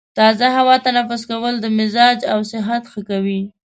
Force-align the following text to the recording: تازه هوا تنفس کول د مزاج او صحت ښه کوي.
تازه 0.17 0.47
هوا 0.57 0.75
تنفس 0.85 1.21
کول 1.31 1.55
د 1.59 1.65
مزاج 1.77 2.17
او 2.33 2.39
صحت 2.51 2.83
ښه 2.91 3.01
کوي. 3.09 3.41